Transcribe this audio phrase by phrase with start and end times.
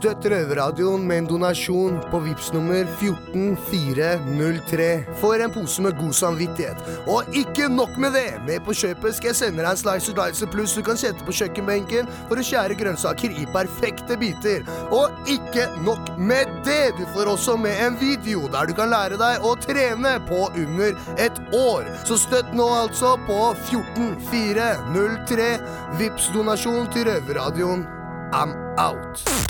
[0.00, 4.86] Støtt Røverradioen med en donasjon på VIPS nummer 14403
[5.20, 6.78] for en pose med god samvittighet.
[7.04, 8.30] Og ikke nok med det!
[8.46, 11.34] Med på kjøpet skal jeg sende deg en Slicer Dicer Pluss du kan sette på
[11.36, 14.64] kjøkkenbenken for å skjære grønnsaker i perfekte biter.
[14.88, 16.96] Og ikke nok med det!
[16.96, 20.96] Du får også med en video der du kan lære deg å trene på under
[21.20, 21.92] et år.
[22.08, 25.54] Så støtt nå altså på 14403.
[26.00, 27.84] VIPS donasjon til Røverradioen.
[28.32, 29.49] I'm out.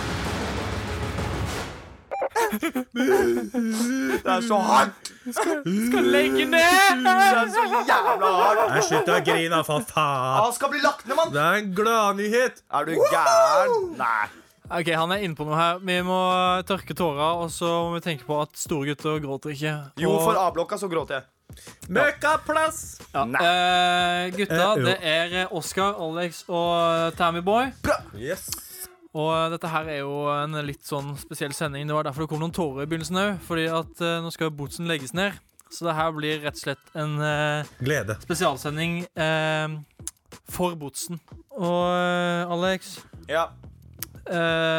[2.51, 5.11] Det er så hardt!
[5.31, 7.01] Skal legge ned!
[7.05, 8.61] Det er så jævla hardt!
[8.75, 10.37] Jeg slutter å grine, for faen.
[10.41, 11.33] Han skal bli lagt ned, mann!
[11.35, 12.63] Det er en gladnyhet.
[12.73, 13.75] Er du gæren?
[13.99, 14.29] Nei.
[14.71, 15.81] Ok, Han er inne på noe her.
[15.83, 16.17] Vi må
[16.69, 19.75] tørke tårer, og så må vi tenke på at store gutter gråter ikke.
[19.99, 21.27] Jo, for A-blokka så gråter jeg.
[21.91, 22.77] Møkkaplass.
[23.11, 23.25] ja.
[23.27, 23.41] Nei.
[23.43, 27.73] eh, Gutta, Eh, det er Oscar, Alex og Tammyboy.
[28.15, 28.47] Yes.
[29.13, 31.87] Og dette her er jo en litt sånn spesiell sending.
[31.89, 33.39] Det var derfor det kom noen tårer i begynnelsen òg.
[33.43, 35.35] Fordi at uh, nå skal jo Bootsen legges ned.
[35.71, 38.15] Så det her blir rett og slett en uh, Glede.
[38.23, 39.75] spesialsending uh,
[40.51, 41.19] for Bootsen.
[41.51, 43.49] Og Alex, Ja.
[44.25, 44.35] eh,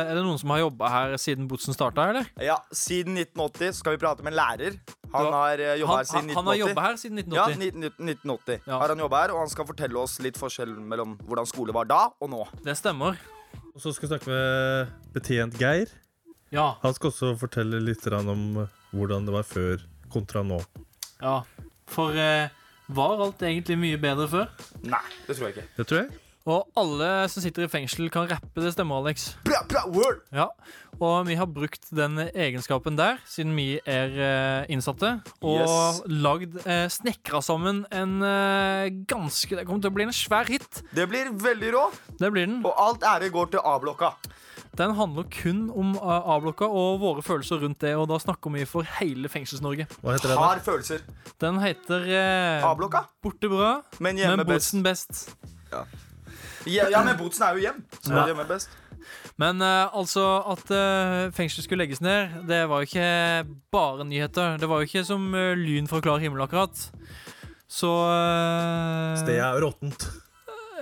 [0.08, 2.26] er det noen som har jobba her siden Bootsen starta, eller?
[2.40, 4.76] ja, Siden 1980 skal vi prate med en lærer.
[5.12, 5.30] Han Ja.
[5.32, 6.68] har jobba Han, her siden han, han har 1980.
[6.68, 7.58] jobba her siden Ja, 1980.
[7.60, 8.78] 19, 1980 Ja.
[8.80, 11.84] har han jobba her, og han skal fortelle oss litt forskjell mellom hvordan skole var
[11.84, 12.46] da og nå.
[12.64, 13.16] Det stemmer.
[13.72, 15.92] Og så skal vi snakke med betjent Geir.
[16.52, 16.74] Ja.
[16.82, 20.60] Han skal også fortelle litt om hvordan det var før kontra nå.
[21.22, 21.40] ja.
[21.92, 22.48] For eh,
[22.92, 24.46] var alt egentlig mye bedre før?
[24.84, 25.64] Nei, det tror jeg ikke.
[25.76, 26.20] Det tror jeg.
[26.50, 28.62] Og alle som sitter i fengsel, kan rappe.
[28.64, 29.28] Det stemmer, Alex.
[29.46, 30.22] Bra, bra, word!
[30.34, 30.48] Ja,
[31.02, 36.00] og vi har brukt den egenskapen der, siden vi er eh, innsatte, og Yes.
[36.06, 40.82] lagd, eh, snekra sammen en eh, ganske Det kommer til å bli en svær hit.
[40.94, 41.84] Det blir veldig rå,
[42.18, 42.60] Det blir den.
[42.64, 44.12] og alt ære går til A-blokka.
[44.74, 48.82] Den handler kun om A-blokka og våre følelser rundt det, og da snakker vi for
[49.00, 49.84] hele Fengsels-Norge.
[50.00, 50.36] Hva heter det?
[50.38, 50.46] da?
[50.46, 51.02] Har følelser.
[51.42, 54.78] Den heter eh, A-blokka, Borte bra, men hjemme men best.
[54.82, 55.26] Best.
[56.64, 57.82] Ja, ja, men Botsen er jo hjem.
[58.00, 58.26] Så Ja.
[58.30, 58.68] hjemme best.
[59.40, 63.06] Men uh, altså at uh, fengselet skulle legges ned, det var jo ikke
[63.72, 64.58] bare nyheter.
[64.60, 66.84] Det var jo ikke som uh, lyn fra klar himmel, akkurat.
[67.72, 70.08] Så uh, Stedet er råttent.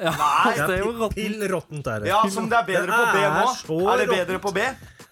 [0.01, 1.13] Ja, Nei, det er jo råttent.
[1.13, 2.09] pill råttent er det.
[2.09, 3.81] Ja, som det er bedre på B nå.
[3.93, 4.63] Er det bedre på B?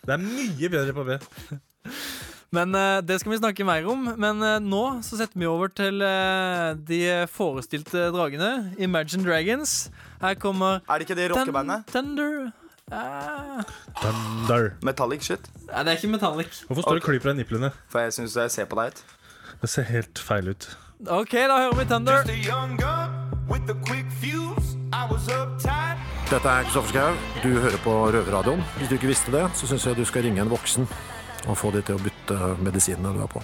[0.01, 1.19] Det er mye bedre på B.
[2.57, 2.73] Men
[3.05, 4.07] det skal vi snakke mer om.
[4.17, 6.01] Men nå så setter vi over til
[6.89, 8.49] de forestilte dragene.
[8.81, 9.75] Imagine Dragons.
[10.25, 11.85] Her kommer Er det ikke det rockebandet?
[11.93, 12.49] Thunder.
[12.93, 13.63] Eh,
[14.01, 14.71] Thunder.
[14.83, 15.41] Metallic shit.
[15.67, 16.63] nei, det er ikke Metallic.
[16.67, 17.71] Hvorfor står det og klyper deg i niplene?
[17.93, 19.03] For jeg syns jeg ser på deg ut.
[19.61, 20.69] Det ser helt feil ut.
[21.07, 22.25] OK, da hører vi Thunder.
[26.29, 27.13] Dette er Kristoffer Schau.
[27.43, 28.65] Du hører på Røverradioen.
[28.79, 30.89] Hvis du ikke visste det, så syns jeg du skal ringe en voksen
[31.49, 33.43] og få de til å bytte medisinene du har på.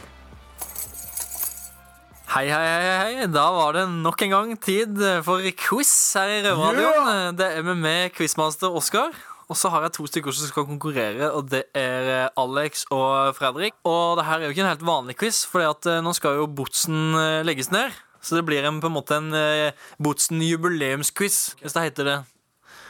[2.34, 3.26] Hei, hei, hei, hei.
[3.30, 7.38] Da var det nok en gang tid for quiz her i Røverradioen.
[7.38, 9.14] Det er med meg quizmaster Oskar.
[9.50, 13.34] Og så har jeg to stykker som skal konkurrere, og det er eh, Alex og
[13.36, 13.74] Fredrik.
[13.84, 15.60] Og det her er jo ikke en helt vanlig quiz, for
[16.04, 17.92] nå skal jo Botsen eh, legges ned.
[18.24, 22.18] Så det blir en, på en måte en eh, Botsen jubileumsquiz, hvis det heter det.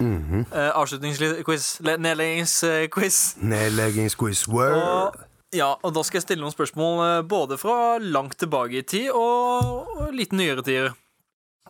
[0.01, 1.81] Eh, Avslutningsquiz.
[1.87, 3.19] le- Nedleggingsquiz.
[3.43, 5.19] Nedleggingsquiz word.
[5.55, 9.11] Ja, og da skal jeg stille noen spørsmål eh, både fra langt tilbake i tid
[9.15, 10.95] og litt nyere tider.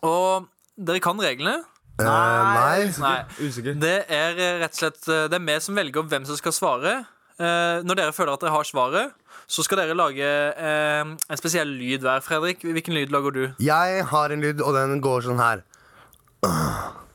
[0.05, 0.45] Og
[0.77, 1.63] dere kan reglene?
[1.95, 2.87] Eh, nei.
[2.99, 3.19] Nei.
[3.39, 3.75] Usikker.
[3.79, 6.55] Det er eh, rett og slett eh, Det er vi som velger hvem som skal
[6.55, 6.95] svare.
[7.39, 9.13] Eh, når dere føler at dere har svaret,
[9.47, 12.23] så skal dere lage en spesiell lyd hver.
[12.25, 13.43] Fredrik, hvilken lyd lager du?
[13.61, 15.61] Jeg har en lyd, og den går sånn her.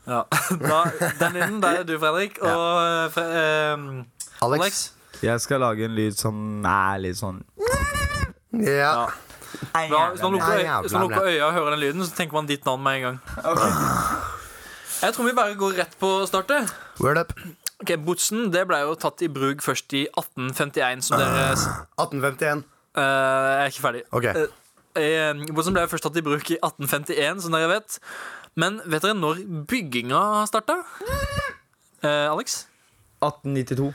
[0.07, 0.23] Ja,
[0.71, 0.79] da,
[1.19, 2.39] Den lyden, der er du, Fredrik.
[2.39, 3.27] Og Fre
[4.41, 4.61] Alex.
[4.63, 4.85] Alex.
[5.21, 7.43] Jeg skal lage en lyd som er litt sånn
[8.57, 9.11] Ja.
[9.75, 12.83] Da, hvis man lukker, Nei, øya og hører den lyden, så tenker man ditt navn
[12.87, 13.19] med en gang.
[15.01, 16.69] Jeg tror vi bare går rett på startet.
[17.01, 17.33] Word up.
[17.81, 21.65] Ok, Botsen det ble jo tatt i bruk først i 1851, som dere s-
[21.97, 22.65] 1851.
[22.93, 24.03] Uh, Jeg er ikke ferdig.
[24.13, 24.25] Ok.
[24.25, 24.47] Eh,
[25.01, 27.99] eh, Botsen ble jo først tatt i bruk i 1851, som dere vet.
[28.61, 30.21] Men vet dere når bygginga
[30.51, 30.77] starta?
[32.03, 32.67] Eh, Alex?
[33.23, 33.95] 1892.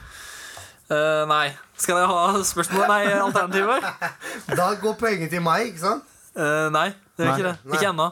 [0.90, 1.54] Eh, nei.
[1.78, 2.88] Skal dere ha spørsmål?
[2.90, 3.86] Nei, alternativer?
[4.60, 6.04] Da går poenget til meg, ikke sant?
[6.36, 7.56] Eh, nei, det er ikke det.
[7.66, 7.78] Nei.
[7.78, 8.08] Ikke ennå.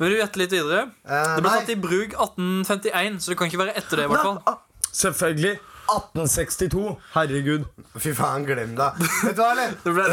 [0.00, 0.80] Vil du gjette litt videre?
[1.06, 1.58] Uh, Det ble nei.
[1.60, 4.08] tatt i bruk 1851, så det kan ikke være etter det.
[4.08, 4.58] i hvert fall
[4.94, 5.54] Selvfølgelig.
[5.84, 6.82] 1862.
[7.12, 7.64] Herregud.
[8.00, 8.86] Fy faen, glem det.
[8.98, 9.74] Vet du hva, eller?
[9.84, 10.04] Det ble,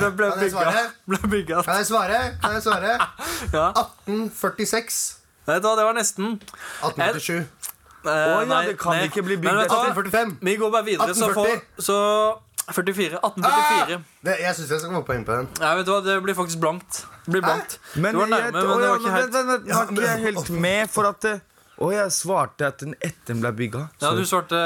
[0.00, 0.84] det ble Kan jeg svare?
[1.12, 1.58] Ble bygga.
[1.66, 2.20] Kan jeg svare?
[2.42, 2.94] Kan jeg svare?
[3.56, 3.66] Ja.
[4.08, 5.02] 1846.
[5.44, 6.38] Vet du hva, det var nesten.
[6.80, 7.36] 1847.
[8.04, 9.04] Eh, nei, det kan nei.
[9.10, 9.92] ikke bli bygd Men vet du hva?
[9.92, 10.34] 1845.
[10.48, 11.84] Vi går bare videre, så får 1840.
[11.84, 11.98] Så
[12.72, 13.18] 44.
[13.20, 13.98] 1844.
[14.24, 15.48] Det, jeg syns jeg skal komme poeng på den.
[15.60, 17.02] Nei, vet du hva, det blir faktisk blankt.
[17.26, 17.78] Det blir blankt.
[17.96, 20.08] Men Du var nærme, jeg, men det var ikke helt vent, vent, vent, Var ikke
[20.08, 21.34] jeg helt med for at det,
[21.74, 23.80] Å, jeg svarte at den etter den ble bygga.
[24.00, 24.58] Ja, du svarte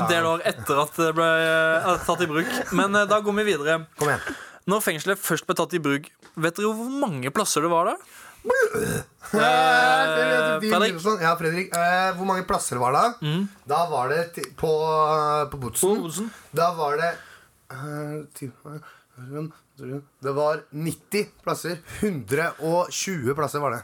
[0.00, 2.48] en del år etter at det ble eh, tatt i bruk.
[2.74, 3.84] Men eh, da går vi videre.
[4.00, 4.40] Kom igjen.
[4.70, 7.96] Når fengselet først ble tatt i bruk, vet dere hvor mange plasser det var da?
[8.40, 9.00] Eh,
[9.30, 10.94] Fredrik?
[11.22, 11.74] Ja, Fredrik.
[11.76, 13.30] Eh, hvor mange plasser var det?
[13.68, 14.22] Da var det
[14.58, 14.70] på,
[15.52, 16.30] på Botsen.
[16.56, 17.26] Da var det eh,
[20.20, 21.78] Det var 90 plasser.
[22.00, 23.82] 120 plasser var det.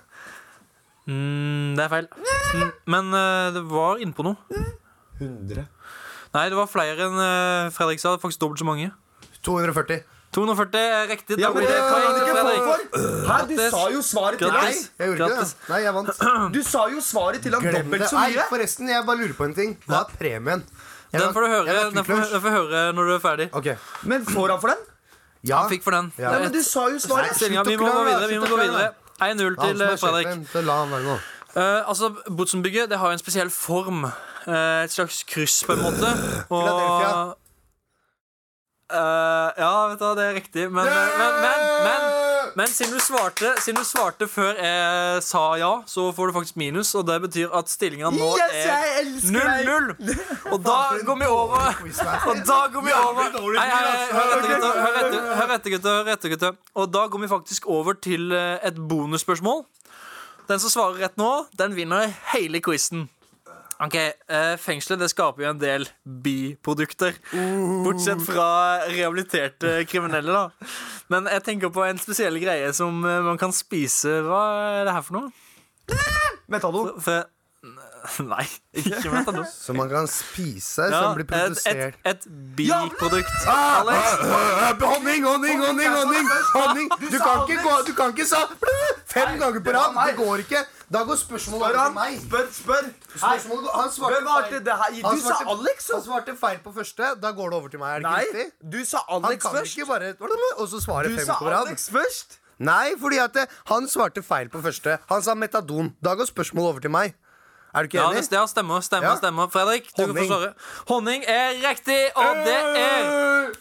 [1.07, 2.09] Mm, det er feil.
[2.11, 4.37] Mm, Men uh, det var innpå noe.
[5.21, 5.67] 100.
[6.35, 8.17] Nei, det var flere enn uh, Fredrik sa.
[8.21, 8.91] Faktisk dobbelt så mange.
[9.47, 10.03] 240.
[10.37, 11.39] 240 er riktig.
[11.41, 12.81] Ja, men det kan poeng ikke få for!
[13.29, 14.83] Hæ, du sa jo svaret til deg!
[14.99, 15.47] jeg gjorde ikke det.
[15.71, 16.11] Nei, jeg vant.
[16.53, 18.45] Du sa jo svaret til han dobbelt så Nei, mye!
[18.51, 19.73] forresten, jeg bare lurer på en ting.
[19.87, 20.67] Hva er premien?
[21.13, 23.49] Den får du høre, den får, den får høre når du er ferdig.
[23.53, 23.77] Okay.
[24.03, 24.85] Men får han for den?
[25.47, 25.63] Ja.
[25.63, 26.13] Han fikk for den.
[26.19, 26.33] Ja.
[26.35, 27.31] Nei, men du sa jo svaret!
[27.31, 28.29] Nei, slutt å vi må gå videre.
[28.33, 28.93] Vi må gå videre
[29.23, 30.29] 1-0 til eh, Fredrik.
[30.29, 31.17] sjefen, la han være nå.
[31.57, 34.05] Eh, altså, Botsenbygget det har jo en spesiell form.
[34.47, 36.13] Uh, et slags kryss, på en måte.
[36.55, 37.35] Og.
[38.93, 40.69] Eh, Ja, vet du hva, det er riktig.
[40.71, 42.26] Men, men, men, men,
[42.57, 46.57] men, siden, du svarte, siden du svarte før jeg sa ja, så får du faktisk
[46.61, 46.95] minus.
[46.97, 49.69] Og det betyr at stillinga nå er jeg elsker deg!
[49.69, 50.15] 0-0.
[50.55, 51.69] Og da går vi over
[52.33, 54.79] Og da går vi over Nei, nei, nei, Hør etter, gutter.
[55.37, 55.99] Hør etter, gutter.
[55.99, 56.57] Hør etter, gutter.
[56.75, 59.65] Og da går vi faktisk over til eh, et bonusspørsmål.
[60.49, 63.09] Den som svarer rett nå, den vinner hele quizen.
[63.77, 65.85] Ok, eh, Fengselet det skaper jo en del
[66.25, 67.19] biprodukter.
[67.85, 68.49] Bortsett fra
[68.89, 70.33] rehabiliterte kriminelle.
[70.33, 70.69] da
[71.13, 74.23] Men jeg tenker på en spesiell greie som eh, man kan spise.
[74.25, 74.43] Hva
[74.81, 75.33] er det her for noe?
[76.49, 76.95] Metadon.
[78.33, 79.47] Nei, ikke metadon.
[79.65, 82.27] Som man kan spise, Ja, som blir produsert et, et
[82.57, 83.33] biprodukt.
[83.51, 84.05] Ah, Alex?
[84.83, 85.91] Honning, honning, honning!
[85.91, 86.29] honning,
[86.59, 86.91] honning.
[87.01, 88.45] Du, kan ikke gå, du kan ikke sa
[89.17, 89.99] fem ganger på rad.
[90.07, 90.63] Det går ikke.
[90.93, 92.19] Da går spørsmålet over til meg.
[92.23, 92.89] Spør, spør!
[93.17, 94.97] Spørsmålet han svarte Hvem var det det her?
[95.07, 95.85] Han Du sa Alex.
[95.89, 95.93] Så.
[95.99, 97.13] Han svarte feil på første.
[97.23, 97.91] Da går det over til meg.
[97.97, 98.73] Er det Nei, ikke riktig?
[98.73, 99.87] du sa Han Alex først.
[99.89, 100.15] bare
[100.59, 101.67] Og så svarer Du fem på rad.
[101.67, 102.39] Alex først.
[102.59, 104.99] Nei, fordi at det, han svarte feil på første.
[105.11, 105.91] Han sa metadon.
[106.03, 107.15] Da går spørsmålet over til meg.
[107.75, 108.31] Er du ikke Ja, enig?
[108.31, 108.81] det ja, stemmer.
[108.81, 109.17] stemmer, Ja.
[109.17, 110.53] stemmer Fredrik, du kan få svare.
[110.89, 113.53] Honning er riktig, og det er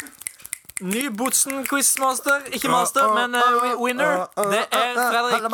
[0.81, 2.49] ny Botsen quizmaster.
[2.55, 4.25] Ikke master, men uh, winner.
[4.35, 5.45] Det er Fredrik.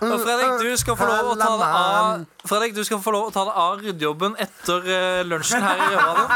[0.00, 3.28] Og Fredrik, du skal få lov å ta det av Fredrik, du skal få lov
[3.28, 6.30] å ta det av ryddejobben etter eh, lunsjen her i Røverradioen.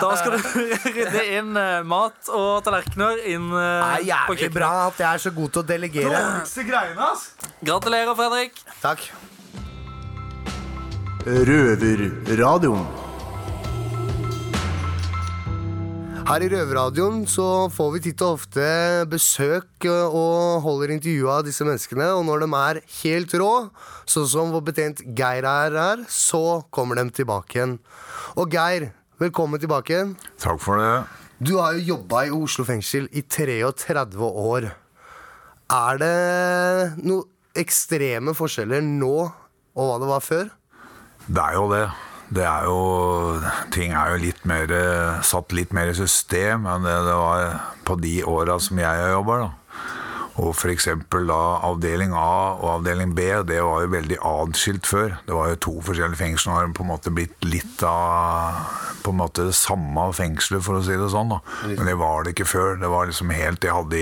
[0.00, 0.38] Da skal du
[0.96, 4.56] rydde inn eh, mat og tallerkener inn Det eh, er på jævlig kjøkkenet.
[4.56, 6.24] bra at jeg er så god til å delegere.
[6.70, 7.28] Greiene, ass.
[7.60, 8.64] Gratulerer, Fredrik.
[8.80, 9.06] Takk.
[11.26, 13.09] Røverradioen.
[16.30, 17.44] Her i Røverradioen så
[17.74, 18.64] får vi titt og ofte
[19.10, 22.04] besøk eh, og holder intervju av disse menneskene.
[22.14, 23.48] Og når de er helt rå,
[24.06, 27.72] sånn som vår betjent Geir er her, så kommer de tilbake igjen.
[28.38, 30.12] Og Geir, velkommen tilbake igjen.
[30.38, 30.92] Takk for det.
[31.42, 34.68] Du har jo jobba i Oslo fengsel i 33 år.
[35.80, 36.14] Er det
[37.00, 37.26] noen
[37.58, 40.54] ekstreme forskjeller nå og hva det var før?
[41.26, 41.84] Det er jo det.
[42.30, 43.40] Det er jo
[43.74, 47.56] Ting er jo litt mer eh, satt litt mer i system enn det det var
[47.86, 49.40] på de åra som jeg har jobba.
[50.40, 55.18] Og eksempel da avdeling A og avdeling B, det var jo veldig adskilt før.
[55.26, 56.52] Det var jo to forskjellige fengsler.
[56.52, 58.62] og har på en måte blitt litt av
[59.00, 61.32] på en måte det samme fengselet, for å si det sånn.
[61.32, 61.40] da.
[61.64, 62.76] Men det var det ikke før.
[62.80, 63.96] Det var liksom helt De hadde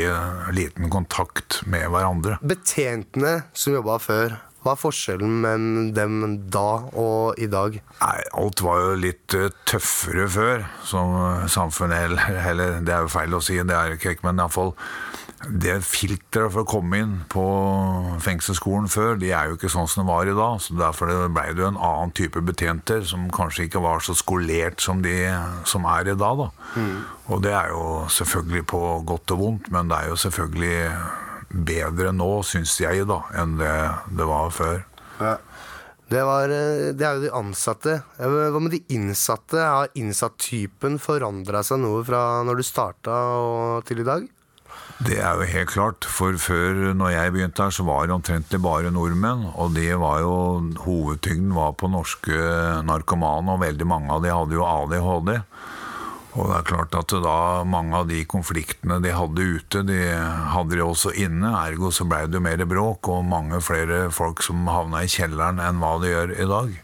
[0.55, 2.39] liten kontakt med hverandre.
[2.43, 6.17] Betjentene som jobba før, hva er forskjellen mellom dem
[6.53, 7.79] da og i dag?
[8.03, 13.07] Nei, alt var jo litt eh, tøffere før, som eh, samfunnet eller, eller det er
[13.07, 14.75] jo feil å si, det er ikke, men iallfall
[15.39, 17.43] det filteret for å komme inn på
[18.25, 20.59] fengselsskolen før, de er jo ikke sånn som det var i dag.
[20.61, 24.83] Så derfor ble det jo en annen type betjenter som kanskje ikke var så skolert
[24.83, 25.15] som de
[25.69, 26.43] som er i dag.
[26.43, 26.83] da.
[27.31, 30.77] Og det er jo selvfølgelig på godt og vondt, men det er jo selvfølgelig
[31.49, 33.75] bedre nå, syns jeg, da, enn det
[34.19, 34.83] det var før.
[36.09, 37.99] Det, var, eh, det er jo de ansatte.
[38.17, 39.61] Hva med de innsatte?
[39.61, 43.19] Har innsattypen forandra seg noe fra når du starta
[43.89, 44.29] til i dag?
[44.99, 48.59] Det er jo helt klart, for før når jeg begynte her, så var det omtrentlig
[48.65, 50.33] bare nordmenn, og det var jo,
[50.83, 52.39] hovedtyngden var på norske
[52.89, 55.37] narkomane, og veldig mange av de hadde jo ADHD.
[56.39, 59.99] Og det er klart at da mange av de konfliktene de hadde ute, de
[60.55, 64.45] hadde de også inne, ergo så ble det jo mer bråk, og mange flere folk
[64.47, 66.79] som havna i kjelleren enn hva de gjør i dag.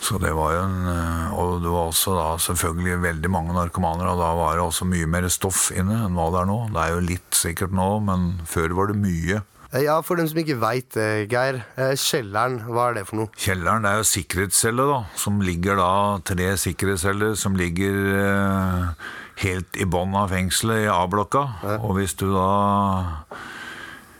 [0.00, 4.12] Så det var jo en eh, Og det var også da selvfølgelig veldig mange narkomaner,
[4.12, 6.58] og da var det også mye mer stoff inne enn hva det er nå.
[6.70, 9.42] Det er jo litt sikkert nå, men før var det mye.
[9.72, 11.62] Eh, Ja, for dem som ikke veit det, Geir.
[11.76, 13.28] eh, Kjelleren, hva er det for noe?
[13.36, 15.04] Kjelleren det er jo sikkerhetscelle, da.
[15.14, 18.88] Som ligger da Tre sikkerhetsceller som ligger eh,
[19.44, 21.44] helt i bånn av fengselet i A-blokka.
[21.82, 22.48] Og hvis du da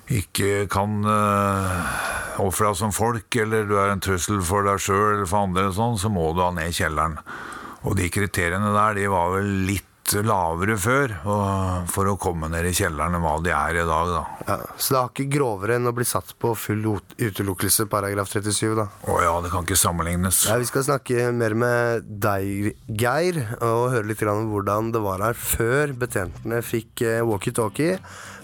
[0.08, 5.18] ikke kan uh, oppføre deg som folk, eller du er en trussel for deg sjøl
[5.18, 7.18] eller for andre, sånn, så må du ha ned kjelleren.
[7.84, 9.87] Og de kriteriene der de var vel litt
[10.24, 14.12] lavere før og for å komme ned i kjelleren enn hva de er i dag.
[14.14, 14.22] da.
[14.48, 16.86] Ja, så det er ikke grovere enn å bli satt på full
[17.18, 18.88] utelukkelse, paragraf 37, da.
[19.08, 20.44] Å ja, det kan ikke sammenlignes.
[20.48, 25.22] Ja, vi skal snakke mer med deg, Geir, og høre litt om hvordan det var
[25.24, 27.98] her før betjentene fikk eh, walkietalkie.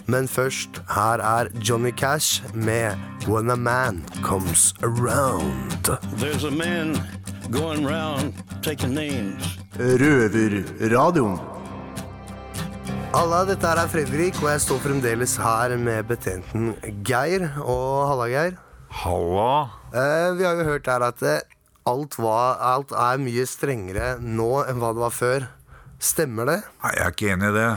[0.07, 2.93] Men først, her er Johnny Cash med
[3.25, 5.89] When a Man Comes Around.
[6.21, 6.93] There's a man
[7.49, 9.57] going round taking names.
[9.77, 11.54] Røverradioen.
[13.13, 16.71] Halla, dette her er Fredrik, og jeg står fremdeles her med betjenten
[17.05, 17.45] Geir.
[17.61, 18.55] Og halla, Geir.
[19.03, 19.51] Halla.
[19.93, 21.43] Eh, vi har jo hørt her at eh,
[21.85, 25.47] alt, var, alt er mye strengere nå enn hva det var før.
[26.01, 26.57] Stemmer det?
[26.83, 27.69] Nei, jeg er ikke enig i det.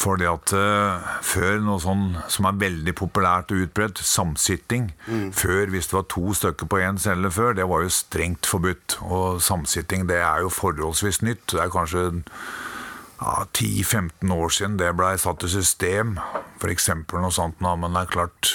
[0.00, 4.92] Fordi at uh, før noe sånn som er veldig populært og utbredt, samsitting
[5.34, 9.00] Før, hvis det var to stykker på én celle før, det var jo strengt forbudt.
[9.02, 11.48] Og samsitting, det er jo forholdsvis nytt.
[11.52, 12.06] Det er kanskje
[13.20, 16.16] ja, 10-15 år siden det blei satt i system,
[16.60, 16.90] f.eks.
[17.12, 17.60] noe sånt.
[17.60, 18.52] nå, Men det er klart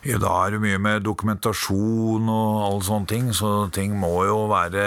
[0.00, 4.46] i dag er det mye med dokumentasjon og alle sånne ting, så ting må jo
[4.48, 4.84] være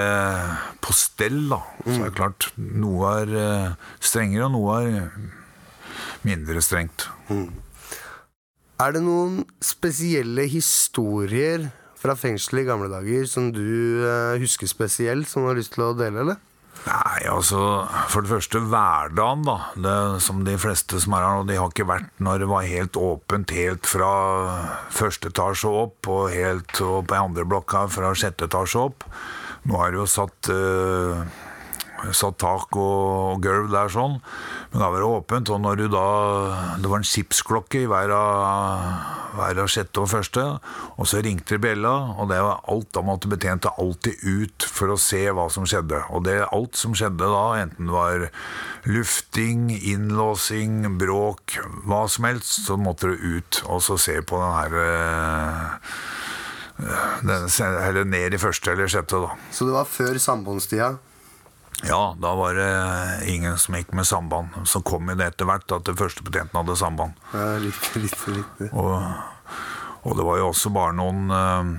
[0.82, 1.60] på stell, da.
[1.86, 5.12] Så det er klart, noe er eh, strengere, og noe er
[6.26, 7.06] mindre strengt.
[8.82, 15.30] Er det noen spesielle historier fra fengselet i gamle dager som du eh, husker spesielt,
[15.30, 16.42] som du har lyst til å dele, eller?
[16.84, 17.60] Nei, altså,
[18.12, 19.56] for det første hverdagen, da.
[19.86, 22.68] Det, som de fleste som er her nå, de har ikke vært når det var
[22.68, 24.10] helt åpent helt fra
[24.92, 29.08] første etasje opp, og helt opp i andre blokka fra sjette etasje opp.
[29.70, 31.24] Nå er det jo satt, uh,
[32.12, 33.00] satt tak og,
[33.38, 34.20] og gulv der sånn,
[34.74, 36.06] men da var det åpent, og når du da
[36.82, 38.88] Det var en skipsklokke i hver av,
[39.38, 40.46] hver av sjette og første,
[40.98, 44.98] og så ringte bjella, og det var alt, da måtte betjente alltid ut for å
[44.98, 46.02] se hva som skjedde.
[46.10, 48.28] Og det alt som skjedde da, enten det var
[48.90, 54.58] lufting, innlåsing, bråk, hva som helst, så måtte du ut og så se på den
[54.58, 55.80] her eh,
[57.62, 59.38] eller ned i første eller sjette, da.
[59.54, 60.96] Så det var før sambandstida?
[61.84, 64.56] Ja, da var det ingen som gikk med samband.
[64.66, 67.18] Så kom det etter hvert at den første potenten hadde samband.
[67.34, 68.70] Ja, litt, litt, litt.
[68.72, 68.94] Og,
[70.04, 71.74] og det var jo også bare noen eh,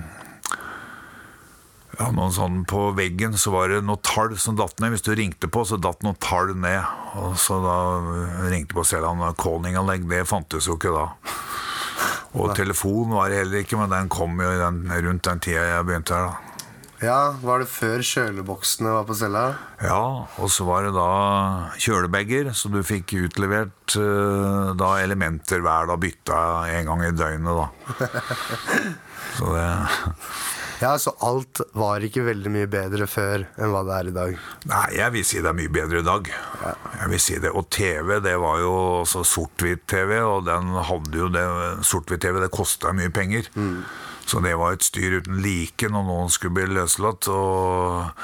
[1.95, 4.93] ja, noen sånn På veggen så var det noe tall som datt ned.
[4.93, 6.83] Hvis du ringte på, så datt noe tall ned.
[7.21, 7.77] Og så da
[8.51, 10.07] ringte på Seland callinganlegg.
[10.11, 11.07] Det fantes jo ikke da.
[12.35, 15.87] Og telefon var det heller ikke, men den kom jo den, rundt den tida jeg
[15.87, 16.33] begynte her.
[16.33, 16.54] da.
[17.05, 19.43] Ja, Var det før kjøleboksene var på cella?
[19.83, 21.07] Ja, og så var det da
[21.81, 26.39] kjølebager, så du fikk utlevert eh, da elementer hver da bytta
[26.73, 28.09] en gang i døgnet, da.
[29.35, 29.65] Så det
[30.79, 34.33] Ja, Så alt var ikke veldig mye bedre før enn hva det er i dag?
[34.71, 36.31] Nei, jeg vil si det er mye bedre i dag.
[36.99, 37.51] Jeg vil si det.
[37.55, 41.45] Og TV, det var jo også sort-hvitt-TV, og den hadde jo det
[41.87, 43.47] Sort-hvitt-TV, det kosta mye penger.
[44.25, 47.27] Så det var et styr uten like når noen skulle bli løslatt.
[47.29, 48.21] Og,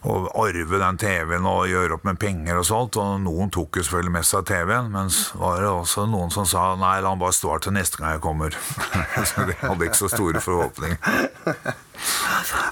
[0.00, 2.98] og arve den TV-en og gjøre opp med penger og sånt.
[3.00, 5.10] Og noen tok jo selvfølgelig med seg TV-en, men
[5.42, 8.16] var det også noen som sa nei, la han bare stå her til neste gang
[8.16, 8.56] jeg kommer.
[9.32, 11.02] så de hadde ikke så store forhåpninger.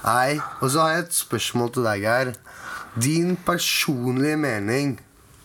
[0.07, 2.33] Nei, og så har jeg et spørsmål til deg, Geir.
[2.99, 4.97] Din personlige mening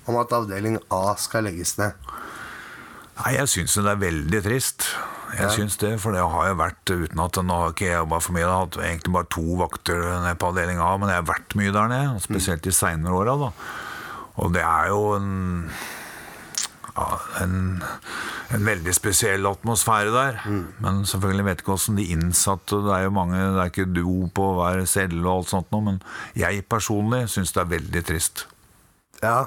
[0.09, 1.93] om at avdeling A skal legges ned?
[3.21, 4.89] Nei, jeg syns det er veldig trist.
[5.35, 5.49] Jeg Ja.
[5.57, 8.33] syns det, for det har jo vært uten at Nå har ikke jeg jobba for
[8.37, 8.59] mye, da.
[8.65, 11.89] hatt egentlig bare to vakter ned på avdeling A, men jeg har vært mye der
[11.89, 13.51] nede, spesielt de seinere åra, da.
[14.39, 15.71] Og det er jo en
[16.97, 17.83] ja, en,
[18.55, 20.37] en veldig spesiell atmosfære der.
[20.81, 23.87] Men selvfølgelig vet jeg ikke hvordan de innsatte Det er jo mange, det er ikke
[23.97, 25.99] do på hver celle og alt sånt noe, men
[26.39, 28.47] jeg personlig syns det er veldig trist.
[29.23, 29.47] Ja,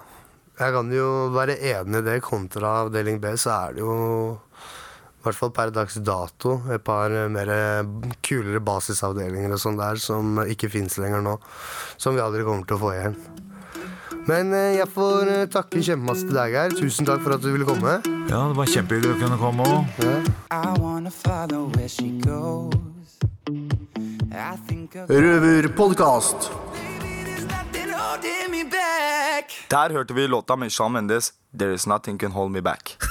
[0.59, 2.21] Jeg kan jo være enig i det.
[2.25, 4.39] Kontra avdeling B så er det jo
[5.27, 7.83] hvert fall per dags dato et par eh, mer eh,
[8.25, 11.37] kulere basisavdelinger og sånn der som ikke fins lenger nå.
[11.99, 13.17] Som vi aldri kommer til å få igjen.
[14.27, 16.77] Men eh, jeg får takke kjempemasse til deg, Geir.
[16.79, 17.99] Tusen takk for at du ville komme.
[18.27, 19.81] Ja, det var kjempehyggelig å kunne komme òg.
[21.07, 21.23] Of
[25.07, 26.51] Røverpodkast.
[29.69, 33.06] Der hørte vi låta med Shawn Mendes, 'There Is Nothing Can Hold Me Back'.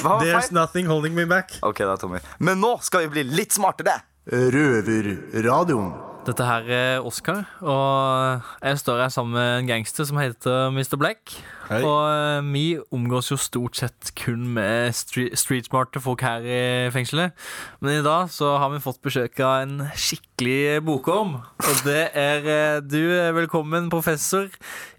[0.00, 0.56] Hva var There's feil?
[0.60, 1.56] nothing holding me back.
[1.66, 2.20] Ok, da, Tommy.
[2.38, 3.98] Men nå skal vi bli litt smartere.
[4.30, 5.90] Røverradioen.
[6.20, 10.98] Dette her er Oscar, og jeg står her sammen med en gangster som heter Mr.
[11.00, 11.32] Black.
[11.70, 11.78] Hei.
[11.80, 16.60] Og eh, vi omgås jo stort sett kun med stre streetsmarte folk her i
[16.92, 17.32] fengselet.
[17.80, 21.38] Men i dag så har vi fått besøk av en skikkelig bokorm.
[21.64, 23.00] Og det er eh, du.
[23.40, 24.50] Velkommen, professor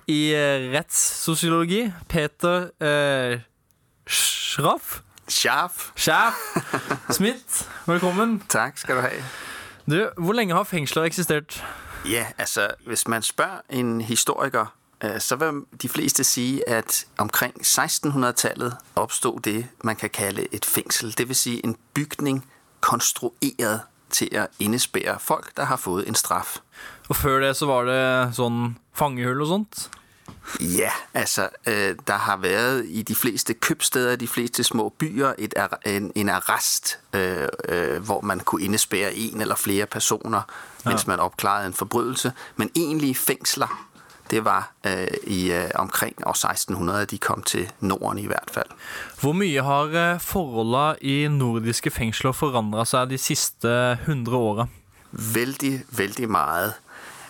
[0.10, 1.86] i eh, rettssosiologi.
[2.10, 3.46] Peter eh,
[4.12, 5.02] Schraff.
[5.28, 5.92] Sjef.
[5.96, 6.34] Sjef
[7.10, 7.70] Smith.
[7.86, 8.44] Velkommen.
[8.50, 9.10] Takk skal du ha.
[9.90, 11.64] Du, Hvor lenge har fengsler eksistert?
[12.06, 14.66] Ja, altså, hvis man spør en historiker,
[15.04, 20.66] øh, så vil de fleste si, at omkring 1600-tallet oppstod det, man kan kalle et
[20.66, 21.18] fengsel.
[21.18, 22.46] Det vil si en bygning
[22.82, 26.58] konstrueret til å innesperre folk, der har fået en straff.
[27.10, 29.90] Og før det så var det sånn fangehull og sånt?
[30.60, 35.54] Ja, altså, øh, der har vært i de fleste købsteder, de fleste små byer, et,
[35.86, 40.42] en, en arrest, øh, øh, hvor man kunne indespærre en eller flere personer,
[40.86, 42.32] mens man oppklarede en forbrydelse.
[42.56, 43.88] Men egentlige fængsler,
[44.32, 44.72] det var
[45.24, 48.68] i omkring år 1600, de kom til Norden i hvert fall.
[49.22, 54.68] Hvor mye har forholdene i nordiske fengsler forandra seg de siste 100 åra?
[55.12, 56.74] Veldig, veldig meget.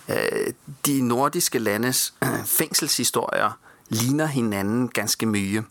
[0.10, 0.54] Øh,
[0.86, 3.58] De nordiske landes fengselshistorier fængselshistorier
[3.90, 5.64] ligner hinanden ganske mye.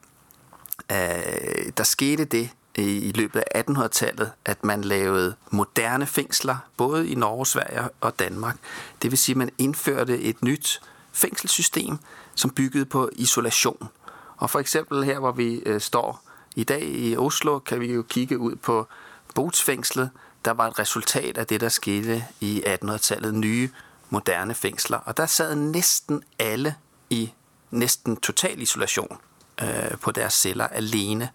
[0.93, 7.15] Øh, Der skete det i løpet av 1800-tallet, at man lavede moderne fengsler både i
[7.15, 8.57] Norge, Sverige og Danmark.
[9.03, 10.81] Det vil si man innførte et nytt
[11.13, 11.99] fengselssystem
[12.35, 13.89] som byggede på isolation.
[14.37, 16.23] Og eksempel her, hvor vi øh, står
[16.57, 18.87] i dag i Oslo, kan vi jo kigge ut på
[19.35, 20.11] Botsfengselet.
[20.45, 23.69] der var et resultat av det, der skete i 1800-tallet, nye
[24.11, 24.99] moderne fengsler.
[24.99, 26.75] Og der sad næsten alle
[27.11, 27.33] i
[27.71, 29.19] næsten total isolasjon
[29.63, 31.31] øh, på deres celler alene.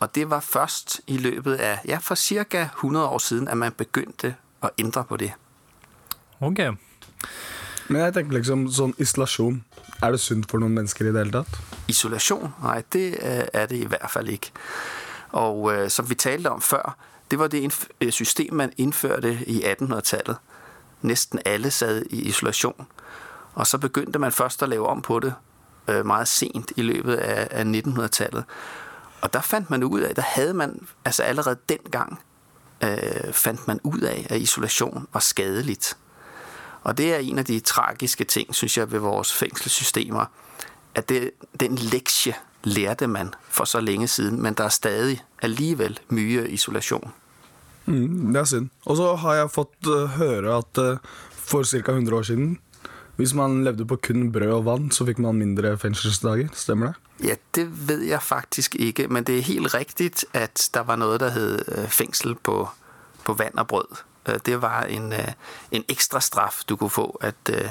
[0.00, 3.72] Og det var først i løpet av ja, for cirka 100 år siden, at man
[3.72, 5.32] begynte å ændre på det.
[6.40, 6.58] Ok.
[7.88, 9.62] Men jeg tenker liksom sånn isolasjon.
[10.02, 11.58] Er det sunt for noen mennesker i det hele tatt?
[11.88, 12.52] Isolasjon?
[12.62, 14.52] Nei, det øh, er det i hvert fall ikke.
[15.32, 16.96] Og øh, som vi talte om før,
[17.30, 20.36] det var det system, man innførte i 1800-tallet.
[21.04, 22.86] Næsten alle sad i isolation.
[23.54, 25.34] Og så begyndte man først at lave om på det
[25.88, 28.44] øh, meget sent i løbet af, af 1900-tallet.
[29.20, 32.18] Og der fandt man ud af, der havde man, altså allerede dengang, gang
[33.32, 35.96] fandt man ud af, at isolation var skadeligt.
[36.82, 40.26] Og det er en af de tragiske ting, synes jeg, ved vores fængselssystemer,
[40.94, 46.00] at det, den lektie lærte man for så længe siden, men der er stadig alligevel
[46.08, 47.12] mye isolation.
[47.86, 48.68] Mm, det er synd.
[48.86, 50.96] Og så har jeg fått øh, høre at øh,
[51.30, 51.78] for ca.
[51.92, 52.58] 100 år siden,
[53.16, 56.48] hvis man levde på kun brød og vann, så fikk man mindre fengselsdager.
[56.52, 57.28] Stemmer det?
[57.28, 61.18] Ja, det vet jeg faktisk ikke, men det er helt riktig at der var noe
[61.18, 62.68] der hed fengsel på,
[63.24, 64.00] på vann og brød.
[64.28, 65.32] Øh, Det var en, øh,
[65.70, 67.70] en ekstra straff du kunne få, at, øh,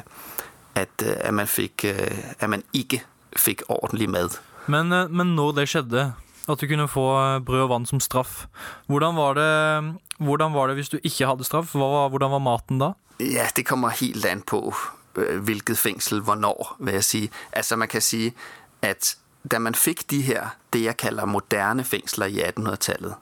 [0.76, 3.04] at, øh, at, man, fik, øh, at man ikke
[3.36, 4.41] fikk ordentlig mat.
[4.67, 6.13] Men, eh, men når det skjedde,
[6.47, 8.45] at du kunne få eh, brød og vann som straff,
[8.88, 11.71] hvordan var det, hvordan var det hvis du ikke hadde straff?
[11.75, 12.93] Hva var, hvordan var maten da?
[13.19, 14.73] Ja, det kommer helt an på,
[15.17, 17.29] øh, hvilket fengsel hvornår, vil jeg si.
[17.53, 18.34] Altså man kan si
[18.82, 19.15] at
[19.51, 23.15] da man fikk de her, det jeg kalder moderne fengsler i 1800-tallet,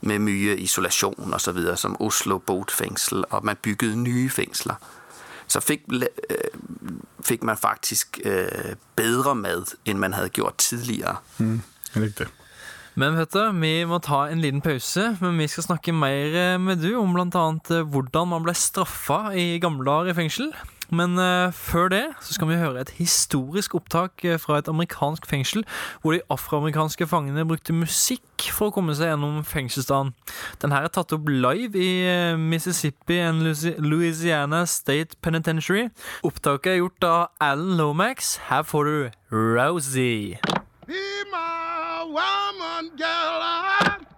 [0.00, 4.74] med mye isolasjon og så videre, som Oslo botfengsel, og man byggede nye fengsler,
[5.48, 6.04] så fikk, øh,
[7.24, 11.16] fik man faktisk øh, bedre mad, enn man hadde gjort tidligere.
[11.38, 11.62] Mm,
[11.96, 12.26] riktig.
[12.98, 16.56] Men vet du, vi må ta en liten pause, men vi skal snakke mer eh,
[16.58, 20.48] med du om annet eh, hvordan man ble straffa i gamle dager i fengsel.
[20.90, 25.62] Men eh, før det så skal vi høre et historisk opptak fra et amerikansk fengsel,
[26.02, 30.10] hvor de afroamerikanske fangene brukte musikk for å komme seg gjennom fengselsdagen.
[30.58, 33.46] Den her er tatt opp live i Mississippi and
[33.78, 35.92] Louisiana State Penitentiary.
[36.26, 38.40] Opptaket er gjort av Alan Lomax.
[38.50, 40.42] Her får du Rosie.
[40.88, 41.67] My
[42.16, 43.42] woman, girl.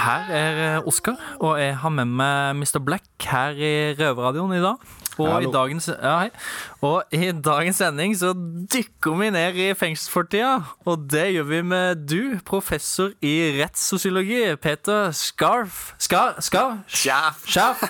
[0.00, 2.80] Er eh, Oskar, og jeg har med meg Mr.
[2.84, 4.76] Black her i Røverradioen i dag.
[5.20, 6.28] Og i, dagens, ja,
[6.80, 8.32] og i dagens sending så
[8.72, 10.54] dykker vi ned i fengselsfortida.
[10.88, 16.40] Og det gjør vi med du, professor i rettssosiologi, Peter Scarf Skar...
[16.40, 16.78] Skar?
[16.88, 17.84] Scharf Scarf.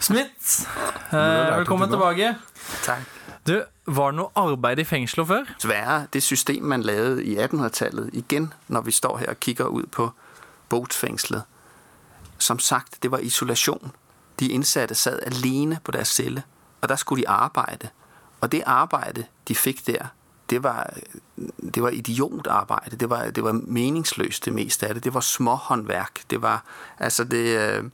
[0.00, 0.64] Smith.
[1.12, 2.34] Eh, velkommen tilbake.
[2.84, 3.04] Takk.
[3.46, 5.50] Du, var det noe arbeid i fengsler før?
[5.60, 9.90] Desværre, det system, man lavede i 1800-tallet, igen, når vi står her og kikker ut
[9.94, 10.08] på
[10.68, 11.42] botsfængslet,
[12.38, 13.92] som sagt, det var isolasjon.
[14.40, 16.42] De innsatte sad alene på deres celle,
[16.80, 17.88] og der skulle de arbeide.
[18.40, 20.06] Og det arbeidet de fikk der,
[20.50, 20.94] det var,
[21.74, 22.96] det var idiotarbeid.
[23.00, 25.04] Det var, var meningsløst det meste av det.
[25.04, 26.24] Det var småhåndverk.
[26.30, 26.62] Det var,
[26.98, 27.84] altså det, øh,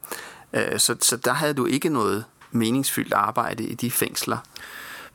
[0.52, 4.38] øh, så, så der hadde du ikke noe meningsfylt arbeid i de fengsler.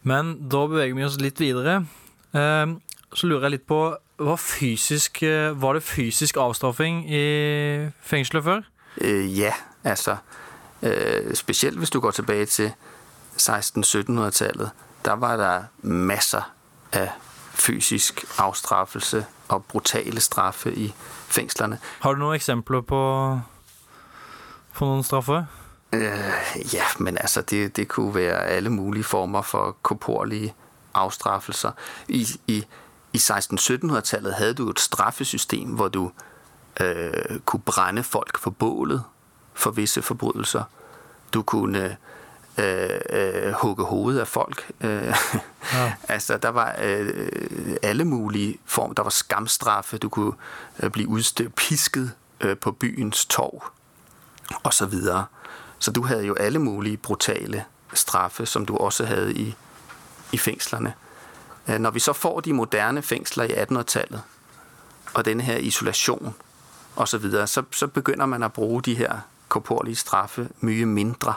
[0.04, 1.86] Men da beveger vi oss litt videre.
[2.34, 2.68] Eh,
[3.14, 8.62] Så lurer jeg litt på var, fysisk, eh, var det fysisk avstraffing i fengselet før?
[9.02, 9.54] Øh, ja,
[9.84, 10.18] altså
[10.82, 12.72] spesielt specielt hvis du går tilbage til
[13.38, 14.72] 1600-1700-tallet.
[15.06, 16.54] der var der masser
[16.94, 17.08] av
[17.54, 20.94] fysisk avstraffelse og brutale straffe i
[21.28, 21.80] fengslene.
[22.00, 23.02] Har du noen eksempler på,
[24.74, 25.46] på noen straffer?
[25.96, 30.54] Uh, ja, men altså, det, det kunne være alle mulige former for korporlige
[30.94, 31.72] avstraffelser.
[32.08, 32.66] I, i,
[33.18, 36.12] i 1600-1700-tallet havde du et straffesystem, hvor du
[36.80, 39.04] øh, kunne brænde folk for bålet
[39.54, 40.64] for visse forbrydelser.
[41.34, 41.98] Du kunne
[42.58, 44.72] øh, øh, hugge hovedet af folk.
[44.82, 45.16] Øh,
[45.74, 45.94] Ja.
[46.16, 47.30] altså, der var øh,
[47.84, 48.94] alle mulige former.
[48.94, 49.98] Der var skamstraffe.
[49.98, 50.34] Du kunne
[50.80, 53.64] øh, blive udstødt, pisket øh, på byens torv
[54.64, 55.26] og så videre.
[55.80, 59.56] Så du havde jo alle mulige brutale straffe, som du også havde i,
[60.32, 60.94] i fængslerne.
[61.70, 64.22] Øh, Når vi så får de moderne fengsler i 1800-tallet,
[65.14, 66.36] og denne her isolasjon
[66.96, 71.34] og så videre, så, så begynner man å bruke de her korporlige straffe mye mindre.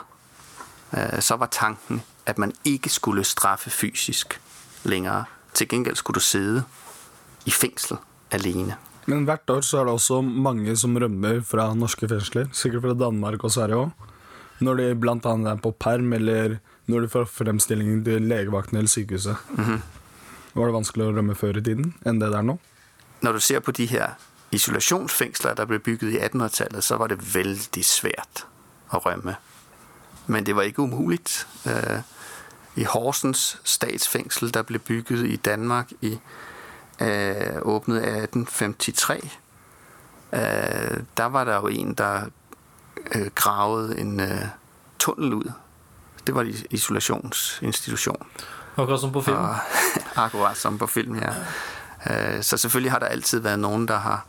[0.93, 4.41] Øh, Så var tanken, at man ikke skulle straffe fysisk
[4.83, 5.23] lenger.
[5.53, 6.63] Til gjengjeld skulle du sidde
[7.45, 7.97] i fengsel
[8.31, 8.75] alene.
[9.05, 12.93] Men hvert år så er det også mange som rømmer fra norske fengsler, sikkert fra
[12.93, 13.89] Danmark og Sverige òg.
[14.61, 19.35] Når de annet er på perm, eller når de får fremstillingen til legevakten eller sykehuset.
[20.53, 22.57] Var det vanskelig å rømme før i tiden enn det det er nå?
[23.21, 24.17] Når du ser på de her
[24.51, 28.45] isolasjonsfengsler der ble bygget i 1800-tallet, så var det veldig svært
[28.91, 29.37] å rømme.
[30.27, 31.47] Men det var ikke umuligt.
[31.67, 32.01] Øh,
[32.75, 36.17] I Horsens statsfengsel der ble bygget i Danmark i
[37.61, 39.39] åpnet 1853,
[40.33, 42.29] øh, der var der jo en, der
[43.35, 44.45] gravde en øh,
[44.99, 45.51] tunnel ud.
[46.27, 48.27] Det var en isolationsinstitution.
[48.77, 49.37] Akkurat som på film.
[49.37, 49.55] Og,
[50.25, 51.33] akkurat som på film, ja.
[52.07, 54.25] Øh, Så selvfølgelig har det alltid vært noen der har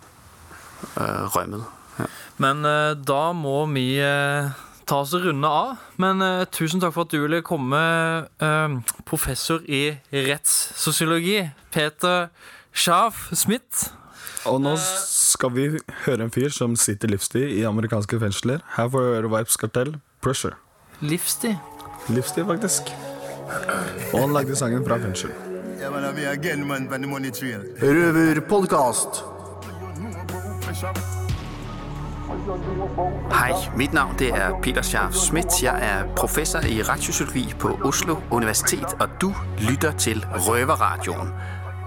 [0.96, 1.64] øh, rømmet.
[1.98, 2.04] Ja.
[2.36, 4.00] Men eh, da må vi
[4.86, 5.76] ta oss og runde av.
[6.02, 7.78] Men eh, tusen takk for at du ville komme,
[8.42, 8.76] eh,
[9.08, 12.28] professor i rettssosiologi, Peter
[12.72, 13.90] Schaaf Smith.
[14.48, 14.74] Og nå
[15.06, 15.68] skal vi
[16.06, 18.64] høre en fyr som sitter livstid i amerikanske fengsler.
[18.76, 20.58] Her får vi høre Vipes Kartell, 'Pressure'.
[21.00, 21.56] Livstid?
[22.08, 23.11] Livstid, faktisk.
[24.12, 25.30] Og han lagde sangen fra fengsel.
[27.82, 29.24] Røverpodkast.
[33.30, 35.62] Hej, mit navn det er Peter Scharf Schmidt.
[35.62, 41.28] Jeg er professor i retssociologi på Oslo Universitet, og du lytter til Røverradioen.